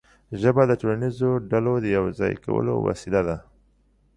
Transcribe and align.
ژبه 0.41 0.63
د 0.67 0.71
ټولنیزو 0.81 1.29
ډلو 1.51 1.73
د 1.81 1.85
یو 1.97 2.05
ځای 2.19 2.33
کولو 2.45 2.73
وسیله 2.87 3.21
ده. 3.27 3.37